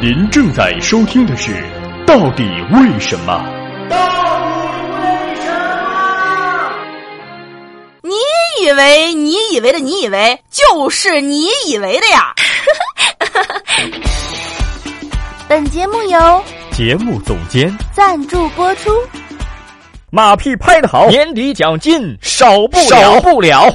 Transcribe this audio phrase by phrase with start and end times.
[0.00, 1.52] 您正在收听的是
[2.06, 2.42] 《到底
[2.72, 3.34] 为什么》。
[3.88, 6.72] 到底为什么？
[8.02, 8.14] 你
[8.64, 12.34] 以为你以为的你以为就是你以为的呀？
[15.48, 18.90] 本节目由节目总监赞助播出。
[20.12, 23.72] 马屁拍得好，年底奖金少不少不了。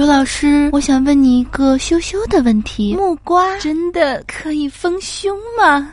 [0.00, 5.90] 周老师，我想问你一个羞羞的问题：木瓜真的可以丰胸吗？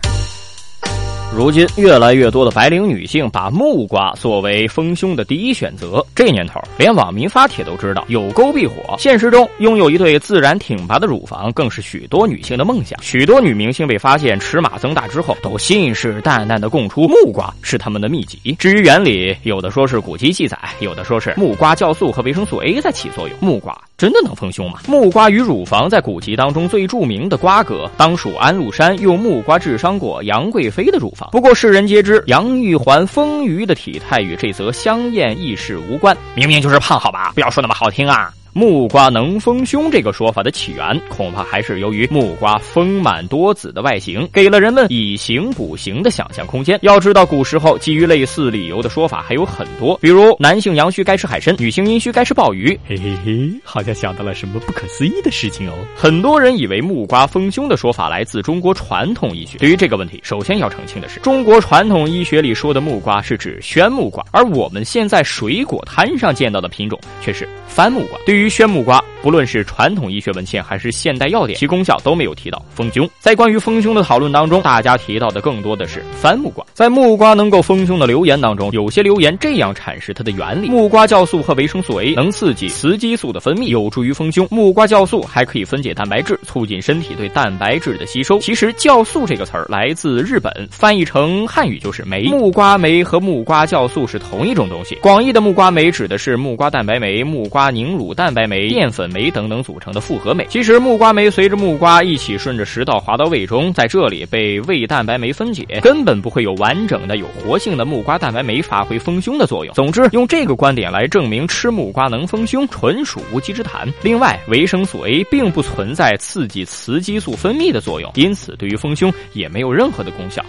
[1.35, 6.02] 如今，越来越多的白领女性把木瓜作为丰胸的第一选择。
[6.16, 8.95] 这年头，连网民发帖都知道有沟必火。
[8.97, 12.97] 现实中，拥有一对自然挺拔的乳房，更是许多女性的梦想。
[13.03, 18.55] 许多女明星被发现尺码增大之后，都信誓旦旦地供出木瓜是他们的秘籍。
[18.58, 23.38] 至于原理，有的说是古籍记载，有的说是木瓜酵素和维生素 A 在起作用。
[23.41, 24.80] 木瓜真的能丰胸吗？
[24.88, 31.28] 木瓜与乳房在古籍当中最著名的瓜葛，当属安禄山用木瓜治伤过杨贵妃的乳房。
[31.31, 37.31] 不过世人皆知，杨玉环丰腴的体态与这则香艳轶事无关，明明就是胖，好吧？
[37.34, 38.31] 不要说那么好听啊！
[38.58, 46.80] 木瓜能丰胸这个说法的起源，恐怕还是由于木瓜丰满多子的外形，给了人们以形补形的想象空间。
[46.81, 52.69] 要知道，古时候基于类似理由的说法还有很多，比如男性阳虚该吃海参，女性阴虚该吃鲍鱼。
[52.88, 55.73] 嘿嘿嘿，好像想到了什么不可思议的事情哦。
[55.95, 59.59] 很多人以为木瓜丰胸的说法来自中国传统医学。
[59.59, 68.17] 对于这个问题，首先要澄清的是，中国传统医学里说的木瓜是指宣木瓜，而我们现在水果摊上见到的品种却是番木瓜。
[68.25, 73.06] 对于宣木瓜，不论是传统医学文献还是现代药典，其功效都没有提到丰胸。
[73.20, 76.66] 在关于丰胸的讨论当中，大家提到的更多的是番木瓜。
[76.73, 84.48] 在木瓜能够丰胸的留言当中，有些留言这样阐释它的原理：木瓜酵素和维生素 A 能刺激雌激素的分泌，有助于丰胸。
[84.50, 88.39] 木瓜酵素还可以分解蛋白质，促进身体对蛋白质的吸收。
[88.39, 92.30] 其实“酵素”这个词儿来自日本，翻译成汉语就是酶。
[92.30, 94.95] 木瓜酶和木瓜酵素是同一种东西。
[95.02, 100.45] 广义的木瓜酶指的是木瓜蛋白酶、木瓜凝乳蛋白酶、淀粉酶酶等等组成的复合酶。
[100.48, 109.73] 其实木瓜酶随着木瓜一起顺着食道滑到胃中，在这里被胃蛋白酶分解，根本不会有完整的有活性的木瓜蛋白酶发挥丰胸的作用。
[109.73, 113.92] 总之，用这个观点来证明吃木瓜能丰胸，纯属无稽之谈。
[114.04, 120.45] 另外，维生素 A 并不存在刺激雌激素分泌的作用，因此对于丰胸也没有任何的功效。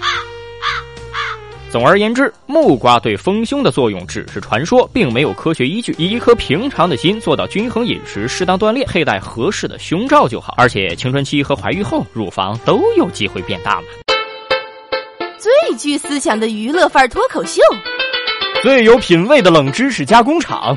[1.70, 5.94] 总而言之，木瓜对丰胸的作用只是传说，并没有科学依据。
[5.98, 10.54] 以一颗平常的心做到均衡饮食、适当锻炼、佩戴合适的胸罩就好。
[10.56, 13.86] 而且青春期和怀孕后，乳房都有机会变大嘛。
[15.38, 17.60] 最具思想的娱乐范儿脱口秀，
[18.62, 20.74] 最有品味的冷知识加工厂，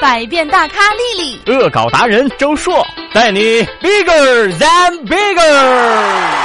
[0.00, 6.43] 百变大咖丽丽，恶搞达人周硕，带你 bigger than bigger。